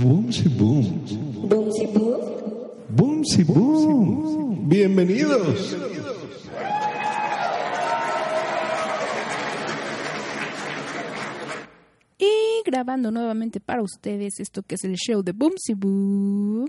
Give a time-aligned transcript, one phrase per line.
[0.00, 1.04] Boomsy boom.
[1.48, 2.20] Boomsy boom.
[2.88, 4.68] Boomsy boom.
[4.68, 5.76] Bienvenidos.
[12.18, 16.68] Y grabando nuevamente para ustedes esto que es el show de Boomsy Boom.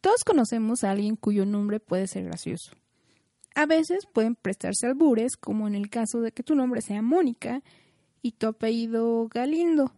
[0.00, 2.70] Todos conocemos a alguien cuyo nombre puede ser gracioso.
[3.56, 7.62] A veces pueden prestarse albures, como en el caso de que tu nombre sea Mónica
[8.24, 9.92] y tu apellido Galindo.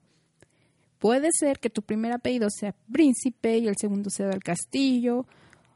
[0.99, 5.27] Puede ser que tu primer apellido sea Príncipe y el segundo sea del Castillo,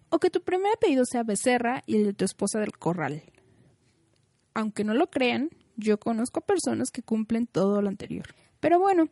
[0.09, 3.23] o que tu primer apellido sea Becerra y el de tu esposa del Corral.
[4.53, 8.27] Aunque no lo crean, yo conozco personas que cumplen todo lo anterior.
[8.59, 9.09] Pero bueno,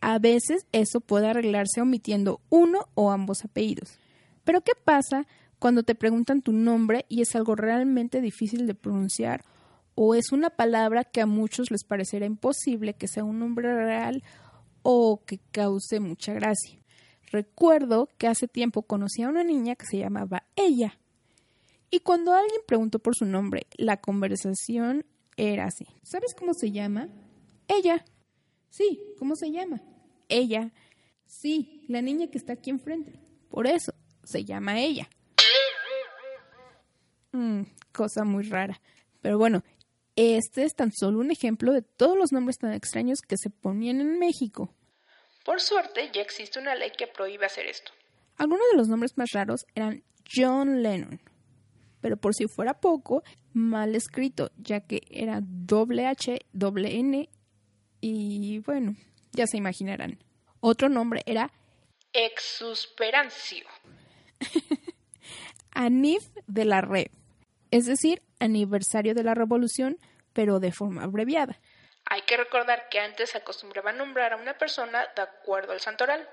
[0.00, 4.00] a veces eso puede arreglarse omitiendo uno o ambos apellidos.
[4.42, 5.28] Pero ¿qué pasa
[5.60, 9.44] cuando te preguntan tu nombre y es algo realmente difícil de pronunciar
[9.94, 14.22] o es una palabra que a muchos les parecerá imposible que sea un nombre real
[14.82, 16.80] o que cause mucha gracia?
[17.30, 20.98] Recuerdo que hace tiempo conocí a una niña que se llamaba ella.
[21.90, 25.04] Y cuando alguien preguntó por su nombre, la conversación
[25.36, 25.86] era así.
[26.02, 27.08] ¿Sabes cómo se llama?
[27.68, 28.04] Ella.
[28.68, 29.80] Sí, ¿cómo se llama?
[30.28, 30.72] Ella.
[31.26, 33.12] Sí, la niña que está aquí enfrente.
[33.48, 33.92] Por eso,
[34.24, 35.08] se llama ella.
[37.32, 38.80] Mm, cosa muy rara.
[39.20, 39.62] Pero bueno,
[40.16, 44.00] este es tan solo un ejemplo de todos los nombres tan extraños que se ponían
[44.00, 44.74] en México.
[45.44, 47.92] Por suerte, ya existe una ley que prohíbe hacer esto.
[48.36, 51.20] Algunos de los nombres más raros eran John Lennon,
[52.00, 53.22] pero por si fuera poco,
[53.52, 57.28] mal escrito, ya que era doble H, doble N
[58.00, 58.96] y bueno,
[59.32, 60.22] ya se imaginarán.
[60.60, 61.52] Otro nombre era
[62.12, 63.66] Exusperancio.
[65.72, 67.08] Anif de la Red,
[67.70, 69.98] es decir, aniversario de la revolución,
[70.32, 71.60] pero de forma abreviada.
[72.06, 75.80] Hay que recordar que antes se acostumbraba a nombrar a una persona de acuerdo al
[75.80, 76.26] santoral.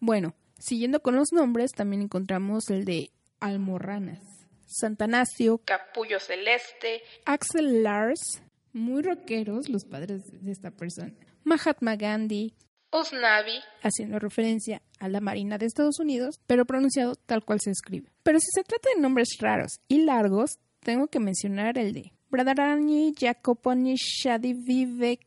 [0.00, 3.10] Bueno, siguiendo con los nombres, también encontramos el de
[3.40, 4.20] Almorranas,
[4.66, 8.42] Santanacio, Capullo Celeste, Axel Lars,
[8.72, 11.12] muy rockeros los padres de esta persona,
[11.44, 12.54] Mahatma Gandhi,
[12.90, 18.10] Usnavi, haciendo referencia a la Marina de Estados Unidos, pero pronunciado tal cual se escribe.
[18.22, 23.14] Pero si se trata de nombres raros y largos, tengo que mencionar el de Bradarani
[23.18, 25.18] Jacoponi Shadi Vive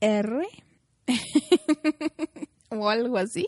[0.00, 0.46] R
[2.70, 3.46] o algo así,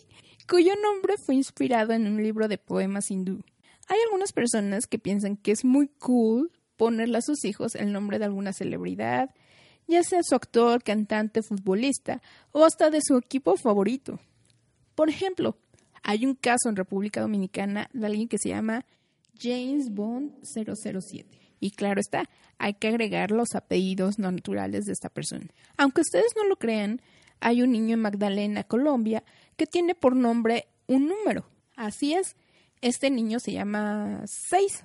[0.48, 3.42] cuyo nombre fue inspirado en un libro de poemas hindú.
[3.88, 8.18] Hay algunas personas que piensan que es muy cool ponerle a sus hijos el nombre
[8.18, 9.34] de alguna celebridad,
[9.86, 12.22] ya sea su actor, cantante, futbolista
[12.52, 14.18] o hasta de su equipo favorito.
[14.94, 15.56] Por ejemplo,
[16.02, 18.86] hay un caso en República Dominicana de alguien que se llama
[19.40, 21.38] James Bond 007.
[21.60, 22.28] Y claro está,
[22.58, 25.46] hay que agregar los apellidos no naturales de esta persona.
[25.76, 27.00] Aunque ustedes no lo crean,
[27.40, 29.24] hay un niño en Magdalena, Colombia,
[29.56, 31.46] que tiene por nombre un número.
[31.76, 32.36] Así es,
[32.80, 34.84] este niño se llama 6.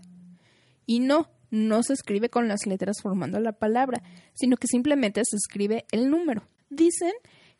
[0.86, 5.38] Y no, no se escribe con las letras formando la palabra, sino que simplemente se
[5.38, 6.48] escribe el número.
[6.70, 7.14] Dicen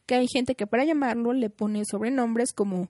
[0.06, 2.90] que hay gente que para llamarlo le pone sobrenombres como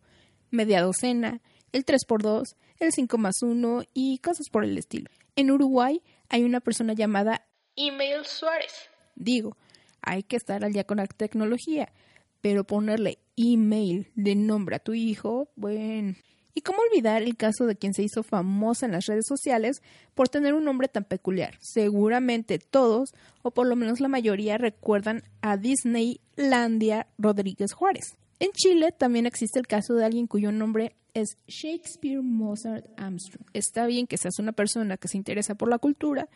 [0.52, 1.42] media docena,
[1.76, 5.10] el 3x2, el 5 más 1 y cosas por el estilo.
[5.36, 8.90] En Uruguay hay una persona llamada Email Suárez.
[9.16, 9.58] Digo,
[10.02, 11.92] hay que estar al día con la tecnología,
[12.40, 16.16] pero ponerle email de nombre a tu hijo, bueno.
[16.54, 19.82] ¿Y cómo olvidar el caso de quien se hizo famosa en las redes sociales
[20.14, 21.58] por tener un nombre tan peculiar?
[21.60, 28.16] Seguramente todos, o por lo menos la mayoría, recuerdan a Disneylandia Rodríguez Juárez.
[28.40, 33.48] En Chile también existe el caso de alguien cuyo nombre es Shakespeare Mozart Armstrong.
[33.54, 36.28] Está bien que seas una persona que se interesa por la cultura,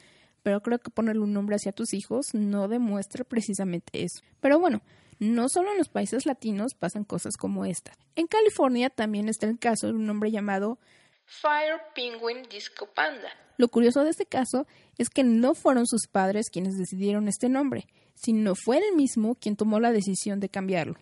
[0.42, 4.22] pero creo que ponerle un nombre hacia tus hijos no demuestra precisamente eso.
[4.40, 4.82] Pero bueno,
[5.20, 7.92] no solo en los países latinos pasan cosas como esta.
[8.16, 10.80] En California también está el caso de un hombre llamado
[11.26, 13.30] Fire Penguin Disco Panda.
[13.58, 14.66] Lo curioso de este caso
[14.98, 19.58] es que no fueron sus padres quienes decidieron este nombre, sino fue él mismo quien
[19.58, 20.96] tomó la decisión de cambiarlo.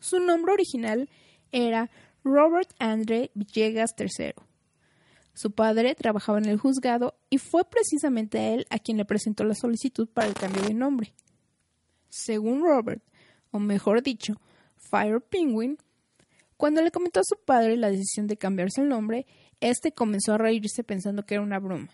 [0.00, 1.08] Su nombre original
[1.52, 1.90] era
[2.24, 4.34] Robert Andre Villegas III.
[5.34, 9.54] Su padre trabajaba en el juzgado y fue precisamente él a quien le presentó la
[9.54, 11.14] solicitud para el cambio de nombre.
[12.08, 13.02] Según Robert,
[13.50, 14.34] o mejor dicho,
[14.76, 15.78] Fire Penguin,
[16.56, 19.26] cuando le comentó a su padre la decisión de cambiarse el nombre,
[19.60, 21.88] este comenzó a reírse pensando que era una broma.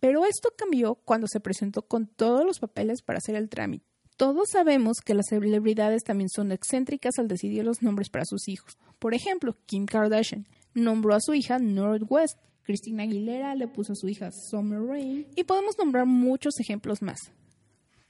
[0.00, 3.84] Pero esto cambió cuando se presentó con todos los papeles para hacer el trámite.
[4.18, 8.76] Todos sabemos que las celebridades también son excéntricas al decidir los nombres para sus hijos.
[8.98, 10.44] Por ejemplo, Kim Kardashian
[10.74, 15.44] nombró a su hija Northwest, Christina Aguilera le puso a su hija Summer Rain y
[15.44, 17.30] podemos nombrar muchos ejemplos más.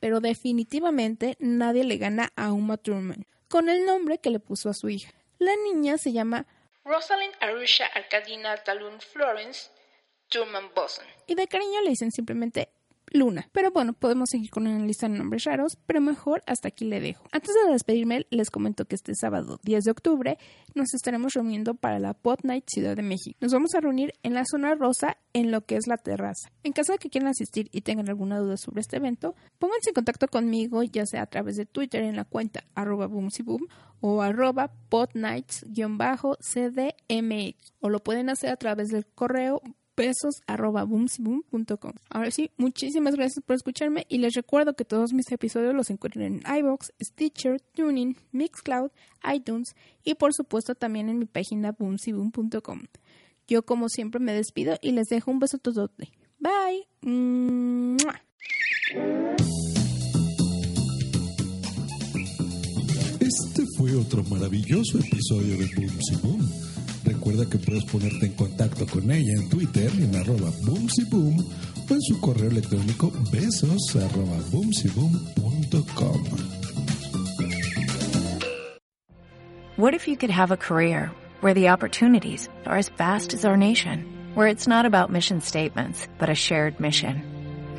[0.01, 4.75] Pero definitivamente nadie le gana a Uma Thurman con el nombre que le puso a
[4.75, 5.13] su hija.
[5.39, 6.47] La niña se llama
[6.87, 9.69] Rosalind Arusha Arcadina Talun Florence
[10.31, 11.05] Thurman Boson.
[11.27, 12.71] Y de cariño le dicen simplemente
[13.13, 13.49] Luna.
[13.53, 17.01] Pero bueno, podemos seguir con una lista de nombres raros, pero mejor hasta aquí le
[17.01, 17.25] dejo.
[17.33, 20.39] Antes de despedirme, les comento que este sábado 10 de octubre
[20.75, 23.37] nos estaremos reuniendo para la Pot Night Ciudad de México.
[23.41, 26.51] Nos vamos a reunir en la zona rosa en lo que es la terraza.
[26.63, 29.95] En caso de que quieran asistir y tengan alguna duda sobre este evento, pónganse en
[29.95, 33.67] contacto conmigo ya sea a través de Twitter en la cuenta arroba boomsyboom
[34.01, 39.63] o arroba potnights-cdmx o lo pueden hacer a través del correo
[39.99, 41.93] besos arroba boomsyboom.com.
[42.09, 46.25] Ahora sí, muchísimas gracias por escucharme y les recuerdo que todos mis episodios los encuentran
[46.25, 48.91] en iBox, Stitcher, Tuning, Mixcloud,
[49.35, 49.75] iTunes
[50.05, 52.83] y por supuesto también en mi página boomsyboom.com.
[53.49, 56.13] Yo como siempre me despido y les dejo un beso todote.
[56.39, 56.87] Bye.
[63.21, 66.78] Este fue otro maravilloso episodio de Boomsy Boom.
[67.09, 72.21] Recuerda que puedes ponerte en contacto con ella en Twitter en arroba o en su
[72.21, 76.25] correo electrónico besos arroba boomsyboom.com.
[79.77, 81.11] What if you could have a career
[81.41, 86.07] where the opportunities are as vast as our nation, where it's not about mission statements,
[86.19, 87.23] but a shared mission?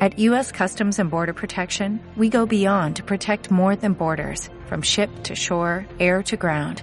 [0.00, 0.50] At U.S.
[0.50, 5.36] Customs and Border Protection, we go beyond to protect more than borders, from ship to
[5.36, 6.82] shore, air to ground,